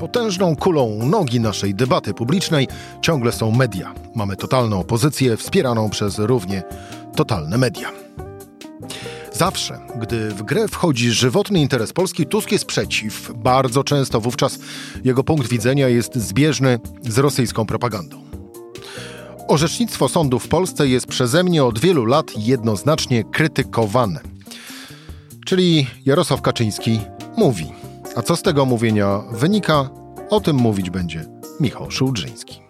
[0.00, 2.68] Potężną kulą nogi naszej debaty publicznej
[3.02, 3.94] ciągle są media.
[4.14, 6.62] Mamy totalną opozycję wspieraną przez równie
[7.16, 7.92] totalne media.
[9.32, 13.32] Zawsze, gdy w grę wchodzi żywotny interes Polski, Tusk jest przeciw.
[13.36, 14.58] Bardzo często wówczas
[15.04, 18.22] jego punkt widzenia jest zbieżny z rosyjską propagandą.
[19.48, 24.20] Orzecznictwo sądu w Polsce jest przeze mnie od wielu lat jednoznacznie krytykowane.
[25.46, 27.00] Czyli Jarosław Kaczyński
[27.36, 27.79] mówi.
[28.16, 29.90] A co z tego mówienia wynika,
[30.30, 31.24] o tym mówić będzie
[31.60, 32.60] Michał Szułdrzyński.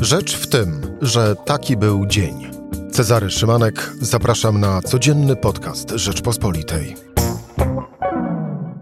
[0.00, 2.50] Rzecz w tym, że taki był dzień.
[2.92, 6.96] Cezary Szymanek, zapraszam na codzienny podcast Rzeczpospolitej.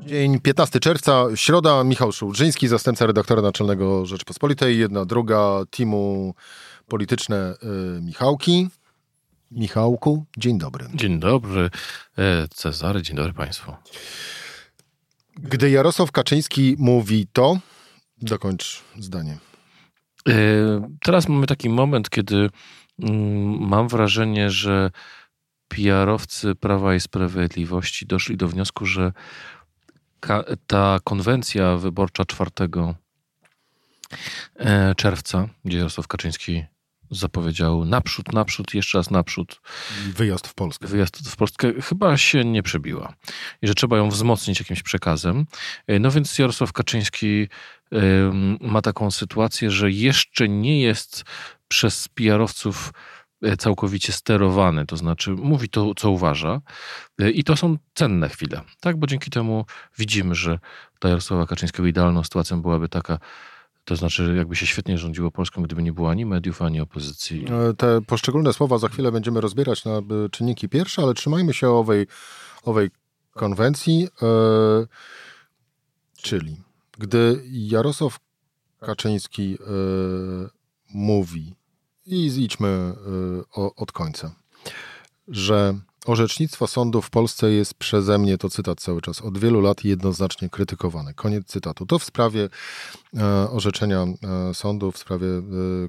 [0.01, 6.35] Dzień 15 czerwca, środa, Michał Szułdrzyński, zastępca redaktora naczelnego Rzeczpospolitej, jedna druga teamu
[6.89, 7.55] polityczne
[7.99, 8.69] y, Michałki.
[9.51, 10.87] Michałku, dzień dobry.
[10.95, 11.71] Dzień dobry,
[12.19, 13.73] e, Cezary, dzień dobry Państwu.
[15.37, 17.59] Gdy Jarosław Kaczyński mówi to,
[18.19, 19.39] dokończ zdanie.
[20.29, 20.35] E,
[21.03, 22.51] teraz mamy taki moment, kiedy
[22.99, 24.91] mm, mam wrażenie, że
[25.69, 29.13] PR-owcy Prawa i Sprawiedliwości doszli do wniosku, że
[30.67, 32.51] ta konwencja wyborcza 4
[34.57, 36.65] e, czerwca, gdzie Jarosław Kaczyński
[37.13, 39.61] zapowiedział naprzód, naprzód, jeszcze raz naprzód.
[40.15, 40.87] Wyjazd w Polskę.
[40.87, 43.15] Wyjazd w Polskę chyba się nie przebiła.
[43.63, 45.47] I że trzeba ją wzmocnić jakimś przekazem.
[45.87, 47.49] E, no więc Jarosław Kaczyński
[48.61, 51.25] ma taką sytuację, że jeszcze nie jest
[51.69, 52.93] przez PR-owców
[53.43, 56.61] e, całkowicie sterowany, to znaczy mówi to, co uważa
[57.21, 58.97] e, i to są cenne chwile, tak?
[58.97, 59.67] Bo dzięki temu
[59.99, 60.59] widzimy, że
[61.01, 63.19] dla Jarosława Kaczyńskiego idealną sytuacją byłaby taka,
[63.85, 67.47] to znaczy, jakby się świetnie rządziło Polską, gdyby nie było ani mediów, ani opozycji.
[67.71, 71.69] E, te poszczególne słowa za chwilę będziemy rozbierać na e, czynniki pierwsze, ale trzymajmy się
[71.69, 72.07] owej,
[72.63, 72.91] owej
[73.33, 74.09] konwencji.
[74.23, 74.27] E,
[76.17, 76.57] czyli,
[76.99, 78.19] gdy Jarosław
[78.81, 79.59] Kaczyński
[80.95, 81.55] mówi,
[82.07, 82.95] i idźmy
[83.77, 84.35] od końca,
[85.29, 85.75] że
[86.07, 90.49] Orzecznictwo sądu w Polsce jest przeze mnie, to cytat cały czas, od wielu lat jednoznacznie
[90.51, 91.15] krytykowane.
[91.15, 91.87] Koniec cytatu.
[91.87, 92.49] To w sprawie
[93.17, 94.07] e, orzeczenia
[94.51, 95.43] e, sądu, w sprawie e,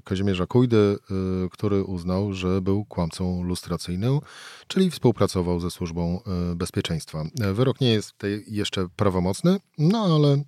[0.04, 0.98] Kazimierza Kujdy,
[1.46, 4.20] e, który uznał, że był kłamcą lustracyjnym,
[4.66, 6.20] czyli współpracował ze służbą
[6.52, 7.24] e, bezpieczeństwa.
[7.40, 8.14] E, wyrok nie jest
[8.46, 10.42] jeszcze prawomocny, no ale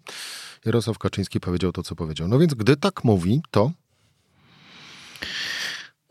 [0.65, 2.29] Jarosław Kaczyński powiedział to, co powiedział.
[2.29, 3.71] No więc gdy tak mówi, to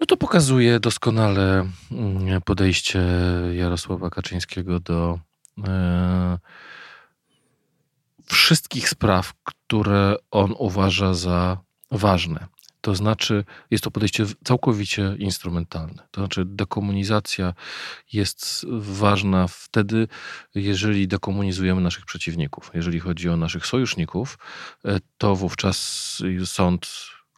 [0.06, 3.04] no to pokazuje doskonale mm, podejście
[3.54, 5.20] Jarosława Kaczyńskiego do
[5.68, 6.38] e,
[8.26, 11.58] wszystkich spraw, które on uważa za
[11.92, 12.48] ważne.
[12.82, 16.08] To znaczy, jest to podejście całkowicie instrumentalne.
[16.12, 17.54] To znaczy, dekomunizacja
[18.14, 20.08] jest ważna wtedy,
[20.56, 22.72] jeżeli dekomunizujemy naszych przeciwników.
[22.74, 24.38] Jeżeli chodzi o naszych sojuszników,
[24.86, 25.78] e, to wówczas
[26.46, 26.88] sąd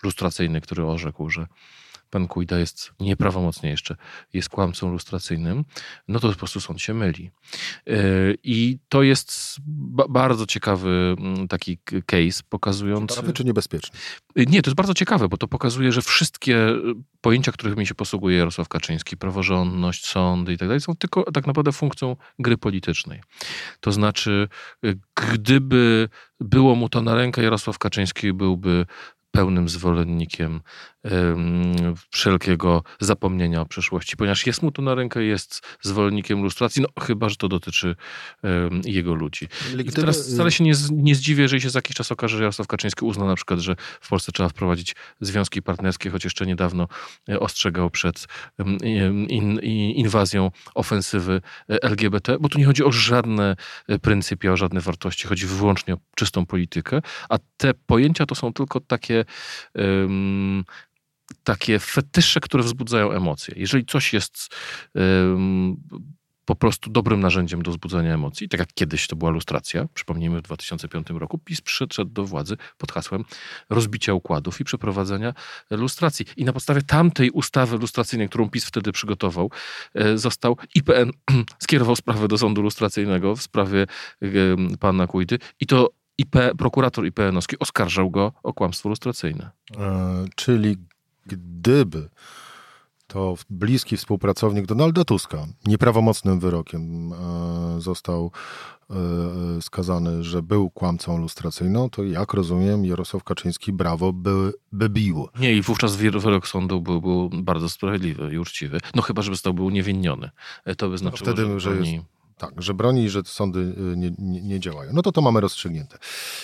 [0.04, 1.48] lustracyjny, który orzekł, że
[2.10, 3.96] pan Kujda jest nieprawomocnie jeszcze,
[4.34, 5.66] jest kłamcą lustracyjnym,
[6.08, 7.32] no to po prostu sąd się myli.
[7.88, 7.94] E,
[8.44, 9.58] I to jest
[10.10, 13.16] bardzo ciekawy mm, taki case pokazujący...
[13.16, 14.00] Ciekawy czy niebezpieczny?
[14.36, 16.76] E, nie, to jest bardzo ciekawe, bo to pokazuje, że wszystkie e,
[17.22, 21.72] pojęcia, którymi się posługuje Jarosław Kaczyński, praworządność, sądy i tak dalej, są tylko tak naprawdę
[21.72, 23.22] funkcją gry politycznej.
[23.80, 24.48] To znaczy,
[25.34, 28.86] gdyby było mu to na rękę, Jarosław Kaczyński byłby
[29.32, 30.62] pełnym zwolennikiem
[32.12, 37.30] wszelkiego zapomnienia o przeszłości, ponieważ jest mu to na rękę, jest zwolennikiem lustracji, no chyba,
[37.30, 37.96] że to dotyczy
[38.86, 39.48] jego ludzi.
[39.86, 42.68] I teraz wcale się nie, nie zdziwię, jeżeli się za jakiś czas okaże, że Jarosław
[42.68, 46.88] Kaczyński uzna na przykład, że w Polsce trzeba wprowadzić związki partnerskie, choć jeszcze niedawno
[47.30, 48.28] e, ostrzegał przed
[49.30, 49.60] in,
[49.96, 53.56] inwazją ofensywy e, LGBT, bo tu nie chodzi o żadne
[53.88, 58.54] e, pryncypia, o żadne wartości, chodzi wyłącznie o czystą politykę, a te pojęcia to są
[58.54, 59.26] tylko takie
[59.76, 60.64] um,
[61.44, 63.54] takie fetysze, które wzbudzają emocje.
[63.58, 64.56] Jeżeli coś jest
[64.96, 65.78] um,
[66.48, 70.42] po prostu dobrym narzędziem do wzbudzania emocji, tak jak kiedyś to była lustracja, przypomnijmy w
[70.42, 73.24] 2005 roku, PiS przyszedł do władzy pod hasłem
[73.70, 75.34] rozbicia układów i przeprowadzenia
[75.72, 76.26] lustracji.
[76.38, 79.52] I na podstawie tamtej ustawy lustracyjnej, którą PiS wtedy przygotował,
[79.94, 81.12] e, został IPN,
[81.64, 83.88] skierował sprawę do sądu lustracyjnego w sprawie
[84.80, 89.52] pana Kujdy i to IP, prokurator IPN-owski oskarżał go o kłamstwo lustracyjne.
[89.78, 90.78] E, czyli
[91.28, 92.10] gdyby
[93.08, 98.32] to bliski współpracownik Donalda Tuska nieprawomocnym wyrokiem e, został
[98.90, 98.96] e,
[99.62, 105.28] skazany, że był kłamcą lustracyjną, to jak rozumiem Jarosław Kaczyński brawo by, by bił.
[105.40, 108.80] Nie i wówczas wyrok sądu był, był bardzo sprawiedliwy i uczciwy.
[108.96, 110.30] No chyba, żeby został był uniewinniony.
[110.66, 112.06] E, to by znaczyło, no wtedy, że, że jest
[112.38, 114.92] Tak, że broni, że sądy nie, nie, nie działają.
[114.94, 115.98] No to to mamy rozstrzygnięte.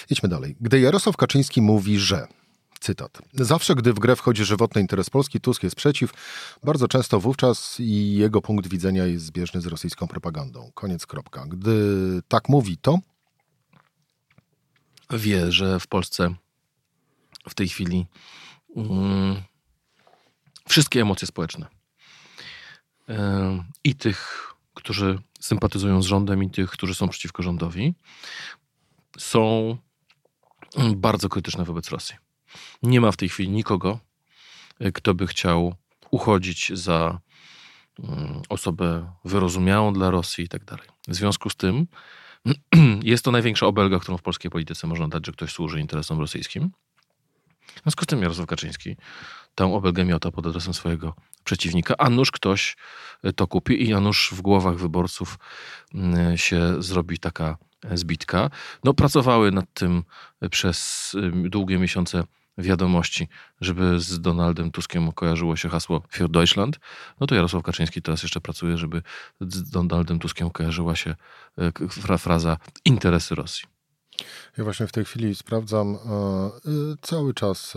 [0.10, 0.56] Idźmy dalej.
[0.62, 2.28] Gdy Jarosław Kaczyński mówi, że
[2.84, 3.22] Cytat.
[3.34, 6.14] Zawsze, gdy w grę wchodzi żywotny interes Polski, Tusk jest przeciw.
[6.64, 10.72] Bardzo często wówczas i jego punkt widzenia jest zbieżny z rosyjską propagandą.
[10.74, 11.46] Koniec kropka.
[11.48, 11.76] Gdy
[12.28, 13.00] tak mówi, to
[15.10, 16.36] wie, że w Polsce
[17.50, 18.06] w tej chwili
[18.76, 19.42] mm,
[20.68, 21.68] wszystkie emocje społeczne
[23.08, 23.16] yy,
[23.84, 27.94] i tych, którzy sympatyzują z rządem, i tych, którzy są przeciwko rządowi,
[29.18, 29.78] są
[30.96, 32.16] bardzo krytyczne wobec Rosji.
[32.84, 34.00] Nie ma w tej chwili nikogo,
[34.80, 35.76] yy, kto by chciał
[36.12, 37.20] uchodzić za
[38.00, 38.06] yy,
[38.50, 40.88] osobę wyrozumiałą dla Rosji i tak dalej.
[41.08, 41.88] W związku z tym
[43.04, 46.72] Jest to największa obelga, którą w polskiej polityce można dać, że ktoś służy interesom rosyjskim.
[47.76, 48.96] W związku z tym Jarosław Kaczyński
[49.56, 52.78] tę obelgę miota pod adresem swojego przeciwnika, a nuż ktoś
[53.36, 55.40] to kupi i a nuż w głowach wyborców
[55.94, 57.58] mm, się zrobi taka
[57.94, 58.50] zbitka.
[58.84, 60.04] No, pracowały nad tym
[60.52, 62.24] przez długie miesiące
[62.58, 63.28] wiadomości,
[63.62, 66.80] żeby z Donaldem Tuskiem kojarzyło się hasło für Deutschland,
[67.20, 69.02] no to Jarosław Kaczyński teraz jeszcze pracuje, żeby
[69.42, 71.16] z Donaldem Tuskiem kojarzyła się
[71.58, 73.66] e, fraza interesy Rosji.
[74.58, 76.50] Ja właśnie w tej chwili sprawdzam, e, e,
[77.02, 77.74] cały czas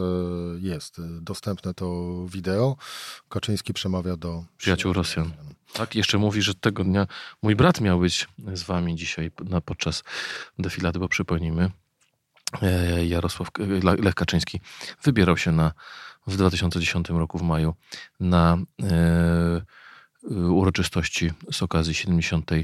[0.60, 2.76] jest dostępne to wideo.
[3.28, 5.32] Kaczyński przemawia do przyjaciół Rosjan.
[5.72, 7.06] Tak, jeszcze mówi, że tego dnia
[7.42, 10.04] mój brat miał być z wami dzisiaj na, podczas
[10.58, 11.70] defilady, bo przypomnijmy,
[13.04, 13.50] Jarosław
[13.82, 14.60] Lech Kaczyński
[15.02, 15.72] wybierał się na,
[16.26, 17.74] w 2010 roku w maju
[18.20, 19.62] na e,
[20.30, 22.62] uroczystości z okazji 70, e,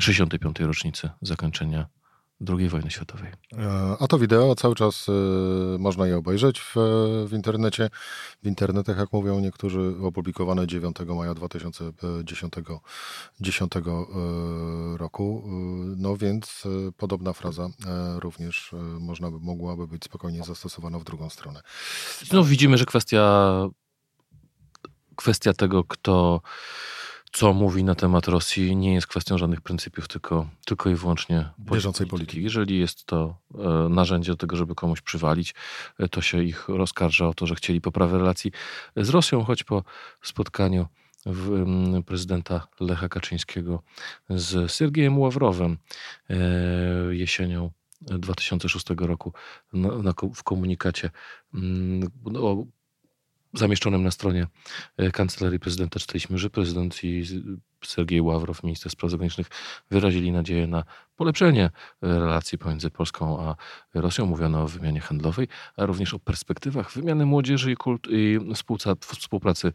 [0.00, 0.60] 65.
[0.60, 1.86] rocznicy zakończenia
[2.48, 3.32] II wojny światowej.
[3.58, 5.12] E, a to wideo cały czas y,
[5.78, 6.74] można je obejrzeć w,
[7.28, 7.90] w internecie.
[8.42, 12.54] W internetach, jak mówią niektórzy, opublikowane 9 maja 2010
[13.40, 13.72] 10
[14.96, 15.42] roku.
[15.96, 16.62] No więc
[16.96, 17.68] podobna fraza
[18.18, 21.62] również można by, mogłaby być spokojnie zastosowana w drugą stronę.
[22.32, 23.50] No widzimy, że kwestia
[25.16, 26.40] kwestia tego, kto
[27.34, 32.06] co mówi na temat Rosji, nie jest kwestią żadnych pryncypiów, tylko, tylko i wyłącznie bieżącej
[32.06, 32.42] polityki.
[32.42, 35.54] Jeżeli jest to e, narzędzie do tego, żeby komuś przywalić,
[35.98, 38.52] e, to się ich rozkarża o to, że chcieli poprawy relacji
[38.96, 39.82] z Rosją, choć po
[40.22, 40.86] spotkaniu
[42.06, 43.82] prezydenta Lecha Kaczyńskiego
[44.30, 45.78] z Sergiejem Ławrowem
[46.30, 46.36] e,
[47.10, 47.70] jesienią
[48.00, 49.32] 2006 roku
[49.72, 51.10] na, w komunikacie
[52.24, 52.66] no,
[53.54, 54.46] zamieszczonym na stronie
[54.96, 57.24] e, Kancelarii Prezydenta czytaliśmy, że prezydent i
[57.86, 59.46] Sergiej Ławrow, minister spraw zagranicznych,
[59.90, 60.84] wyrazili nadzieję na
[61.16, 61.70] polepszenie e,
[62.00, 63.56] relacji pomiędzy Polską a
[63.94, 64.26] Rosją.
[64.26, 68.38] Mówiono o wymianie handlowej, a również o perspektywach wymiany młodzieży i, kult, i
[69.00, 69.72] współpracy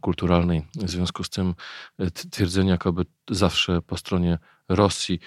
[0.00, 0.62] kulturalnej.
[0.74, 1.54] W związku z tym
[1.98, 4.38] e, twierdzenie, jakoby zawsze po stronie
[4.68, 5.18] Rosji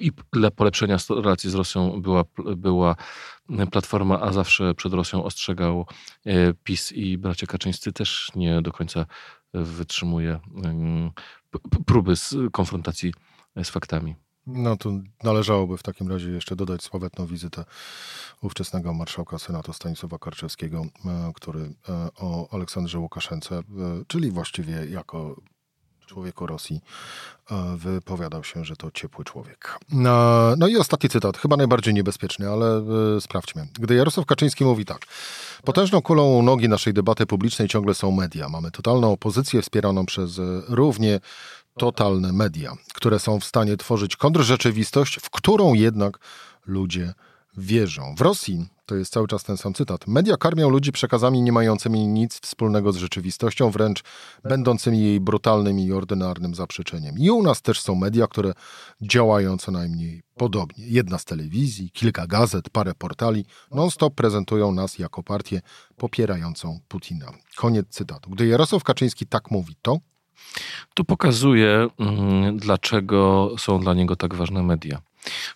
[0.00, 2.24] i dla polepszenia relacji z Rosją była,
[2.56, 2.96] była
[3.70, 5.86] Platforma, a zawsze przed Rosją ostrzegał
[6.26, 9.06] e, PiS i bracia Kaczyńscy też nie do końca
[9.64, 10.40] wytrzymuje
[11.86, 12.14] próby
[12.52, 13.14] konfrontacji
[13.62, 14.14] z faktami.
[14.46, 17.64] No tu należałoby w takim razie jeszcze dodać sławetną wizytę
[18.42, 23.62] ówczesnego marszałka Senatu Stanisława Karczewskiego, e, który e, o Aleksandrze Łukaszence,
[24.06, 25.36] czyli właściwie jako
[26.06, 26.80] człowieku Rosji,
[27.50, 29.78] e, wypowiadał się, że to ciepły człowiek.
[29.92, 32.82] No, no i ostatni cytat, chyba najbardziej niebezpieczny, ale
[33.16, 33.68] e, sprawdźmy.
[33.72, 34.98] Gdy Jarosław Kaczyński mówi tak.
[35.64, 38.48] Potężną kulą nogi naszej debaty publicznej ciągle są media.
[38.48, 41.20] Mamy totalną opozycję wspieraną przez e, równie
[41.78, 46.18] totalne media, które są w stanie tworzyć kontrrzeczywistość, w którą jednak
[46.66, 47.14] ludzie
[47.56, 48.14] wierzą.
[48.14, 52.06] W Rosji, to jest cały czas ten sam cytat, media karmią ludzi przekazami nie mającymi
[52.06, 54.02] nic wspólnego z rzeczywistością, wręcz
[54.44, 57.18] będącymi jej brutalnym i ordynarnym zaprzeczeniem.
[57.18, 58.52] I u nas też są media, które
[59.00, 60.86] działają co najmniej podobnie.
[60.86, 65.60] Jedna z telewizji, kilka gazet, parę portali non-stop prezentują nas jako partię
[65.96, 67.26] popierającą Putina.
[67.56, 68.30] Koniec cytatu.
[68.30, 69.98] Gdy Jarosław Kaczyński tak mówi, to
[70.94, 75.00] tu pokazuje, mm, dlaczego są dla niego tak ważne media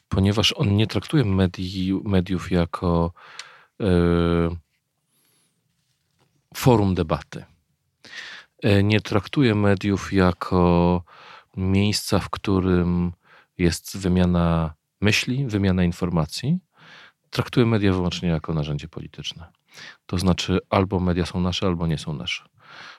[0.09, 3.13] ponieważ on nie traktuje medii, mediów jako
[3.81, 3.85] y,
[6.55, 7.45] forum debaty.
[8.63, 11.03] E, nie traktuje mediów jako
[11.57, 13.13] miejsca, w którym
[13.59, 16.59] jest wymiana myśli, wymiana informacji.
[17.31, 19.53] Traktuje media wyłącznie jako narzędzie polityczne.
[20.07, 22.45] To znaczy, albo media są nasze, albo nie są nasze.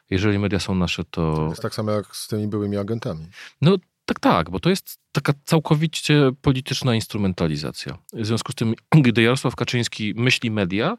[0.09, 1.35] Jeżeli media są nasze, to.
[1.35, 3.27] To jest tak samo jak z tymi byłymi agentami.
[3.61, 3.77] No
[4.13, 7.97] tak, tak, bo to jest taka całkowicie polityczna instrumentalizacja.
[8.13, 10.97] W związku z tym, gdy Jarosław Kaczyński myśli media,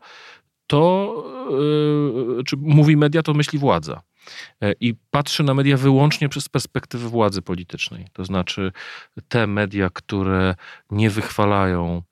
[0.66, 1.14] to
[2.38, 4.02] yy, czy mówi media, to myśli władza.
[4.80, 8.06] i patrzy na media wyłącznie przez perspektywę władzy politycznej.
[8.12, 8.72] To znaczy
[9.28, 10.54] te media, które
[10.90, 12.02] nie wychwalają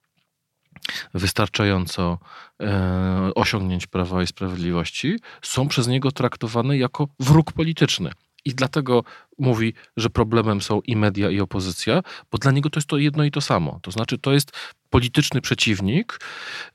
[1.14, 2.18] wystarczająco
[2.60, 8.10] e, osiągnięć Prawa i Sprawiedliwości, są przez niego traktowane jako wróg polityczny.
[8.44, 9.04] I dlatego
[9.38, 13.24] mówi, że problemem są i media, i opozycja, bo dla niego to jest to jedno
[13.24, 13.80] i to samo.
[13.82, 14.52] To znaczy, to jest
[14.90, 16.20] polityczny przeciwnik,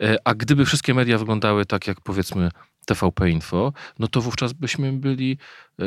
[0.02, 2.50] e, a gdyby wszystkie media wyglądały tak jak powiedzmy
[2.86, 5.38] TVP Info, no to wówczas byśmy byli
[5.80, 5.86] e,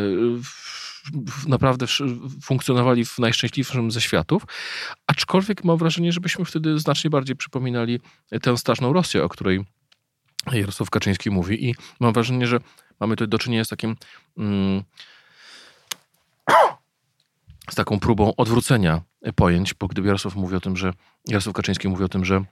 [1.46, 1.86] naprawdę
[2.42, 4.42] funkcjonowali w najszczęśliwszym ze światów.
[5.06, 8.00] Aczkolwiek mam wrażenie, że byśmy wtedy znacznie bardziej przypominali
[8.42, 9.64] tę straszną Rosję, o której
[10.52, 11.68] Jarosław Kaczyński mówi.
[11.68, 12.60] I mam wrażenie, że
[13.00, 13.96] mamy tutaj do czynienia z takim.
[14.38, 14.82] Mm,
[17.70, 19.02] z taką próbą odwrócenia
[19.34, 20.92] pojęć, bo gdyby Jarosław mówi o tym, że
[21.28, 22.44] Jarosław Kaczyński mówi o tym, że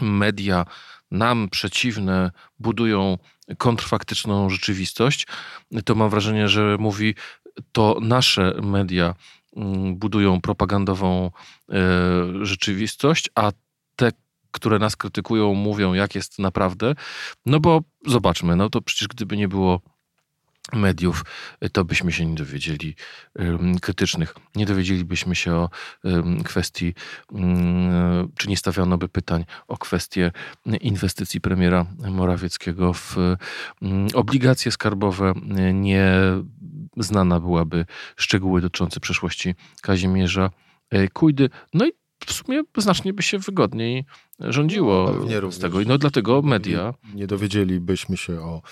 [0.00, 0.64] media
[1.10, 3.18] nam przeciwne budują
[3.58, 5.26] kontrfaktyczną rzeczywistość,
[5.84, 7.14] to mam wrażenie, że mówi
[7.72, 9.14] to nasze media
[9.56, 11.30] mm, budują propagandową
[11.70, 11.80] e,
[12.42, 13.52] rzeczywistość, a
[13.96, 14.12] te,
[14.50, 16.94] które nas krytykują, mówią, jak jest naprawdę.
[17.46, 19.80] No bo zobaczmy, no to przecież gdyby nie było
[20.72, 21.24] mediów,
[21.72, 22.94] to byśmy się nie dowiedzieli
[23.80, 24.34] krytycznych.
[24.54, 25.70] Nie dowiedzielibyśmy się o
[26.44, 26.94] kwestii,
[28.38, 30.32] czy nie stawiano by pytań o kwestię
[30.80, 33.16] inwestycji premiera Morawieckiego w
[34.14, 35.32] obligacje skarbowe.
[35.74, 36.12] Nie
[36.96, 37.86] znana byłaby
[38.16, 40.50] szczegóły dotyczące przeszłości Kazimierza
[40.90, 41.50] e, Kujdy.
[41.74, 41.92] No i
[42.26, 44.04] w sumie znacznie by się wygodniej
[44.40, 45.78] rządziło no, z tego.
[45.86, 46.94] No dlatego media.
[47.04, 48.62] Nie, nie dowiedzielibyśmy się o,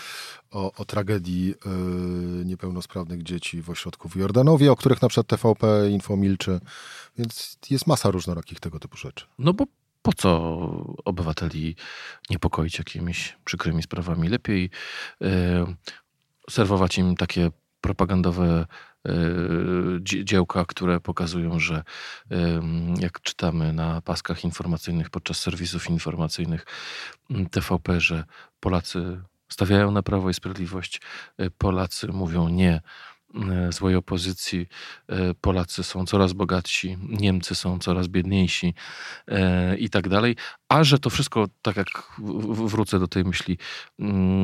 [0.51, 5.91] o, o tragedii yy, niepełnosprawnych dzieci w ośrodku w Jordanowie, o których na przykład TVP
[5.91, 6.61] Info milczy.
[7.19, 9.27] Więc jest masa różnorakich tego typu rzeczy.
[9.39, 9.65] No bo
[10.03, 10.31] po co
[11.05, 11.77] obywateli
[12.31, 14.29] niepokoić jakimiś przykrymi sprawami?
[14.29, 14.71] Lepiej
[15.21, 15.29] yy,
[16.51, 17.51] serwować im takie
[17.81, 18.67] propagandowe
[20.01, 21.83] dziełka, które pokazują, że
[22.99, 26.67] jak czytamy na paskach informacyjnych podczas serwisów informacyjnych
[27.51, 28.25] TVP, że
[28.61, 31.01] Polacy stawiają na Prawo i Sprawiedliwość,
[31.39, 32.81] e, Polacy mówią nie
[33.71, 34.67] złej opozycji,
[35.09, 38.75] e, Polacy są coraz bogatsi, Niemcy są coraz biedniejsi
[39.79, 40.37] i tak dalej.
[40.69, 41.87] A że to wszystko, tak jak
[42.65, 43.59] wrócę do tej myśli,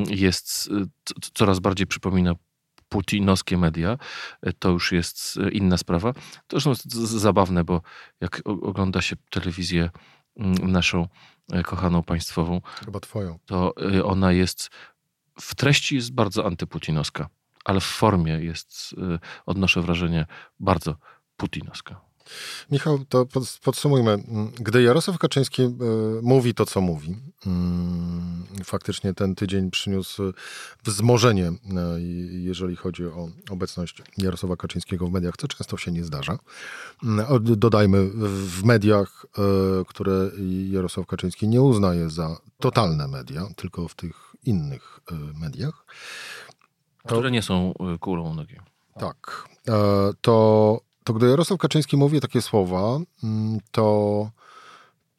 [0.08, 0.70] jest
[1.34, 2.34] coraz bardziej przypomina
[2.94, 3.98] putinowskie media,
[4.42, 6.12] e, to już jest e, inna sprawa.
[6.46, 7.82] To zresztą jest zabawne, bo
[8.20, 9.90] jak ogląda się telewizję
[10.36, 11.08] mm, naszą
[11.52, 13.74] e, kochaną państwową, chyba twoją, to
[14.04, 14.70] ona jest
[15.40, 17.28] w treści jest bardzo antyputinowska,
[17.64, 18.94] ale w formie jest,
[19.46, 20.26] odnoszę wrażenie,
[20.60, 20.96] bardzo
[21.36, 22.00] putinowska.
[22.70, 23.26] Michał, to
[23.62, 24.24] podsumujmy.
[24.60, 25.70] Gdy Jarosław Kaczyński e,
[26.22, 27.16] mówi to, co mówi,
[27.46, 30.22] mm, faktycznie ten tydzień przyniósł
[30.84, 31.54] wzmożenie, e,
[32.30, 36.38] jeżeli chodzi o obecność Jarosława Kaczyńskiego w mediach, co często się nie zdarza.
[37.04, 40.30] Mm, dodajmy, w mediach, e, które
[40.70, 45.00] Jarosław Kaczyński nie uznaje za totalne media, tylko w tych innych
[45.40, 45.86] mediach.
[47.06, 48.56] Które nie są kulą nogi.
[48.98, 49.48] Tak.
[50.20, 54.30] To to gdy Jarosław Kaczyński mówi takie słowa, mm, to,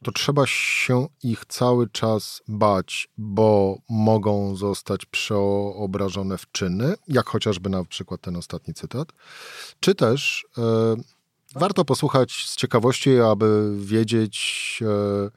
[0.04, 7.70] to trzeba się ich cały czas bać, bo mogą zostać przeobrażone w czyny, jak chociażby
[7.70, 9.08] na przykład ten ostatni cytat,
[9.80, 10.96] czy też e,
[11.56, 15.32] warto posłuchać z ciekawości, aby wiedzieć, e,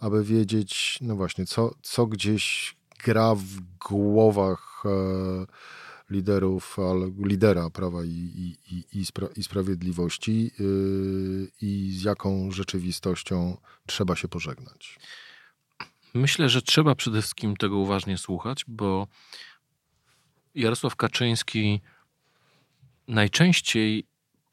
[0.00, 5.46] aby wiedzieć, no właśnie, co, co gdzieś gra w głowach e,
[6.10, 6.76] liderów,
[7.18, 14.28] lidera Prawa i, i, i, spra i Sprawiedliwości yy, i z jaką rzeczywistością trzeba się
[14.28, 14.98] pożegnać?
[16.14, 19.06] Myślę, że trzeba przede wszystkim tego uważnie słuchać, bo
[20.54, 21.80] Jarosław Kaczyński
[23.08, 24.04] najczęściej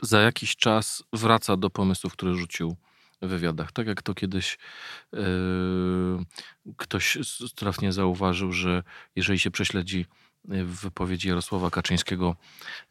[0.02, 2.76] za jakiś czas wraca do pomysłów, które rzucił
[3.22, 3.72] w wywiadach.
[3.72, 4.58] Tak jak to kiedyś
[5.14, 5.20] yy,
[6.78, 7.18] ktoś
[7.56, 8.84] trafnie zauważył, że
[9.16, 10.06] jeżeli się prześledzi
[10.48, 12.36] w wypowiedzi Jarosława Kaczyńskiego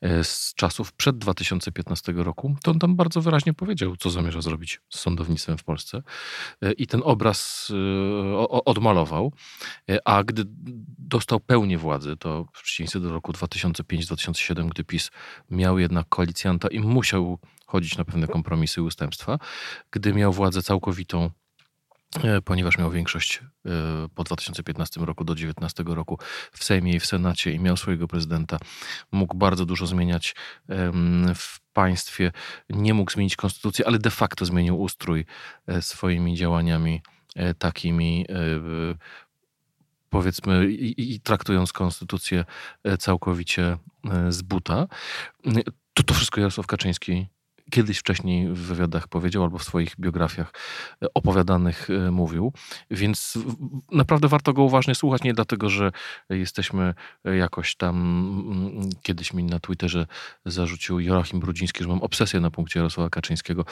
[0.01, 4.81] e, z czasów przed 2015 roku, to on tam bardzo wyraźnie powiedział, co zamierza zrobić
[4.89, 6.03] z sądownictwem w Polsce.
[6.63, 9.33] E, I ten obraz e, odmalował.
[10.05, 10.43] A gdy
[10.99, 15.11] dostał pełnię władzy, to w przeciwieństwie do roku 2005-2007, gdy PiS
[15.51, 19.39] miał jednak koalicjanta i musiał chodzić na pewne kompromisy i ustępstwa,
[19.91, 21.31] gdy miał władzę całkowitą
[22.45, 23.71] ponieważ miał większość e,
[24.15, 26.19] po 2015 roku do 2019 roku
[26.53, 28.59] w Sejmie i w Senacie i miał swojego prezydenta,
[29.13, 30.35] mógł bardzo dużo zmieniać
[31.35, 32.33] w państwie,
[32.71, 35.25] nie mógł zmienić konstytucji, ale de facto zmienił ustrój
[35.67, 37.03] e, swoimi działaniami
[37.59, 38.27] takimi
[40.11, 42.45] powiedzmy, i, i traktując konstytucję
[42.99, 43.77] całkowicie
[44.29, 44.87] z buta,
[45.95, 47.27] to to wszystko Jarosław Kaczyński
[47.71, 50.53] kiedyś wcześniej w wywiadach powiedział albo w swoich biografiach
[51.03, 52.53] e, opowiadanych e, mówił.
[52.91, 53.39] Więc
[53.93, 55.93] naprawdę warto go uważnie słuchać, nie dlatego, że
[56.31, 56.95] jesteśmy
[57.25, 57.97] jakoś tam,
[58.53, 60.07] mm, kiedyś mi na Twitterze
[60.47, 63.65] zarzucił Joachim Brudziński, że mam obsesję na punkcie Jarosława Kaczyńskiego.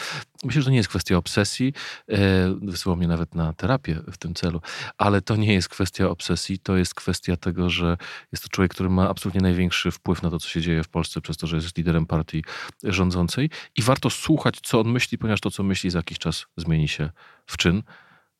[0.44, 1.72] Myślę, że nie jest kwestia obsesji,
[2.08, 4.60] e, wysłał mnie nawet na terapię w tym celu,
[4.98, 7.96] ale to nie jest kwestia obsesji, to jest kwestia tego, że
[8.32, 11.20] jest to człowiek, który ma absolutnie największy wpływ na to, co się dzieje w Polsce,
[11.20, 12.44] przez to, że jest liderem partii
[12.84, 16.88] rządzącej i warto słuchać, co on myśli, ponieważ to, co myśli, za jakiś czas zmieni
[16.88, 17.10] się
[17.46, 17.82] w czyn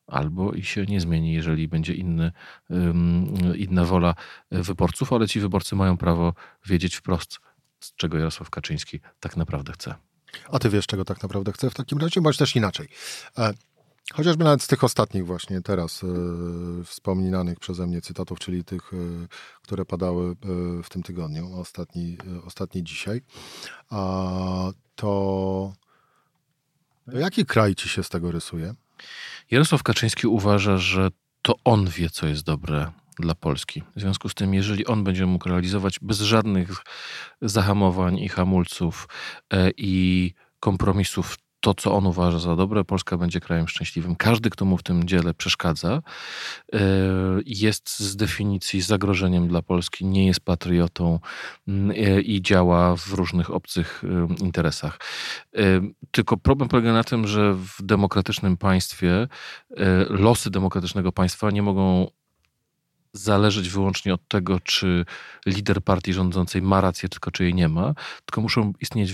[0.07, 2.33] albo i się nie zmieni, jeżeli będzie inny,
[3.57, 4.15] inna wola
[4.51, 6.35] wyborców, ale ci wyborcy mają prawo
[6.67, 7.41] wiedzieć wprost,
[7.97, 9.95] czego Jarosław Kaczyński tak naprawdę chce.
[10.51, 12.89] A ty wiesz, czego tak naprawdę chce w takim razie, bądź też inaczej.
[13.39, 13.55] E,
[14.13, 16.07] chociażby nawet z tych ostatnich właśnie teraz e,
[16.85, 18.97] wspominanych przeze mnie cytatów, czyli tych, e,
[19.63, 20.37] które padały
[20.85, 23.21] w tym tygodniu, ostatni, ostatni dzisiaj,
[23.91, 25.73] a to,
[27.11, 28.75] to jaki kraj ci się z tego rysuje?
[29.51, 31.09] Jarosław Kaczyński uważa, że
[31.43, 33.83] to on wie, co jest dobre dla Polski.
[33.97, 36.71] W związku z tym, jeżeli on będzie mógł realizować bez żadnych
[37.43, 39.09] zahamowań i hamulców
[39.51, 44.17] e, i kompromisów to, co on uważa za dobre, Polska będzie krajem szczęśliwym.
[44.17, 46.03] Każdy, kto mu w tym dziele przeszkadza,
[46.73, 46.81] e,
[47.47, 51.21] jest z definicji zagrożeniem dla Polski, nie jest patriotą
[51.69, 54.99] mm, e, i działa w różnych obcych e, interesach.
[56.11, 59.29] Tylko problem polega na tym, że w demokratycznym państwie
[60.09, 62.11] losy demokratycznego państwa nie mogą
[63.13, 65.05] zależeć wyłącznie od tego, czy
[65.47, 67.95] lider partii rządzącej ma rację, tylko czy jej nie ma,
[68.27, 69.13] tylko muszą istnieć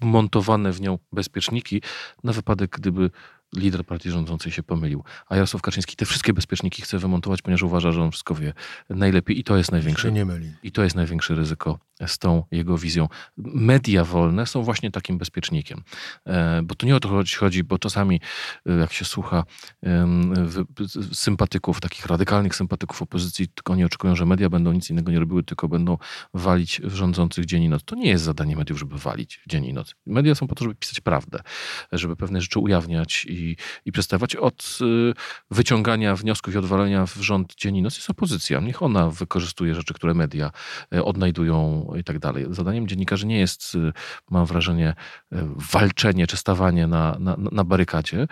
[0.00, 1.82] wmontowane w nią bezpieczniki
[2.24, 3.10] na wypadek, gdyby
[3.56, 5.04] lider partii rządzącej się pomylił.
[5.28, 8.52] A Jarosław Kaczyński te wszystkie bezpieczniki chce wymontować, ponieważ uważa, że on wszystko wie
[8.90, 10.12] najlepiej i to jest największe.
[10.12, 10.52] nie myli.
[10.62, 13.08] I to jest największe ryzyko z tą jego wizją.
[13.36, 15.82] Media wolne są właśnie takim bezpiecznikiem.
[16.26, 18.20] E, bo to nie o to chodzi, bo czasami
[18.66, 19.44] e, jak się słucha
[21.12, 25.42] sympatyków, takich radykalnych sympatyków opozycji, tylko oni oczekują, że media będą nic innego nie robiły,
[25.42, 25.98] tylko będą
[26.34, 27.84] walić rządzących dzień i noc.
[27.84, 29.94] To nie jest zadanie mediów, żeby walić dzień i noc.
[30.06, 31.40] Media są po to, żeby pisać prawdę,
[31.92, 34.36] żeby pewne rzeczy ujawniać i, i przedstawiać.
[34.36, 35.14] Od y,
[35.50, 38.60] wyciągania wniosków i odwalenia w rząd dzień i noc jest opozycja.
[38.60, 40.50] Niech ona wykorzystuje rzeczy, które media
[40.94, 41.04] y,
[41.96, 42.46] i tak dalej.
[42.50, 43.92] Zadaniem dziennikarzy nie jest, y,
[44.30, 44.94] mam wrażenie,
[45.72, 48.26] walczenie czy stawanie na, na, na barykadzie,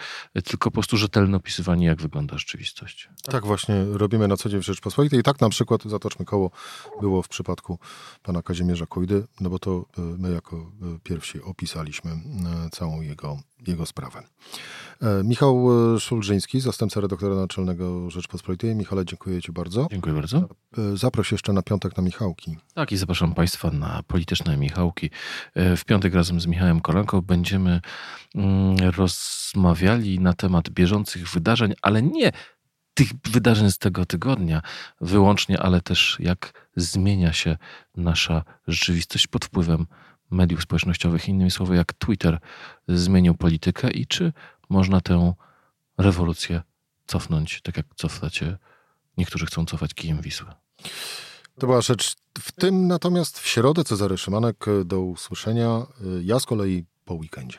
[0.45, 3.09] tylko po prostu rzetelne opisywanie, jak wygląda rzeczywistość.
[3.25, 5.21] Tak właśnie robimy na co dzień w Rzeczpospolitej.
[5.21, 6.51] I tak na przykład, zatoczmy koło,
[7.01, 7.79] było w przypadku
[8.23, 12.11] pana Kazimierza Kojdy, no bo to my jako pierwsi opisaliśmy
[12.73, 14.23] całą jego jego sprawę.
[15.03, 18.75] E, Michał e, Szulżyński, zastępca redaktora naczelnego Rzeczpospolitej.
[18.75, 19.87] Michale, dziękuję Ci bardzo.
[19.91, 20.49] Dziękuję bardzo.
[20.79, 22.57] E, zaproś jeszcze na piątek na Michałki.
[22.75, 25.11] Tak, i zapraszam Państwa na polityczne Michałki.
[25.55, 27.81] W piątek razem z Michałem Kolanką będziemy
[28.35, 32.33] mm, rozmawiali na temat bieżących wydarzeń, ale nie
[32.97, 34.63] tych wydarzeń z tego tygodnia
[35.01, 37.57] wyłącznie, ale też jak zmienia się
[37.97, 39.87] nasza rzeczywistość pod wpływem
[40.31, 42.39] mediów społecznościowych, innymi słowy, jak Twitter
[42.89, 44.33] zmienił politykę i czy
[44.69, 45.35] można tę
[45.99, 46.63] rewolucję
[47.07, 48.59] cofnąć, tak jak cofacie,
[49.17, 50.47] niektórzy chcą cofać kijem Wisły.
[51.59, 55.87] To była rzecz w tym, natomiast w środę Cezary Szymanek do usłyszenia.
[56.23, 57.59] Ja z kolei po weekendzie.